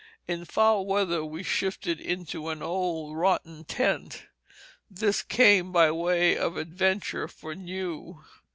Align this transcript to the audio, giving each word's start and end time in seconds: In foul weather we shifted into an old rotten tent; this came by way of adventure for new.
In 0.27 0.45
foul 0.45 0.87
weather 0.87 1.23
we 1.23 1.43
shifted 1.43 1.99
into 2.01 2.49
an 2.49 2.63
old 2.63 3.15
rotten 3.15 3.63
tent; 3.65 4.25
this 4.89 5.21
came 5.21 5.71
by 5.71 5.91
way 5.91 6.35
of 6.35 6.57
adventure 6.57 7.27
for 7.27 7.53
new. 7.53 8.19